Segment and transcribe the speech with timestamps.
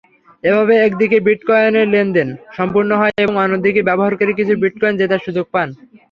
[0.43, 5.67] এভাবে একদিকে বিটকয়েনের লেনদেন সম্পূর্ণ হয় এবং অন্যদিকে ব্যবহারকারী কিছু বিটকয়েন জেতার সুযোগ পান।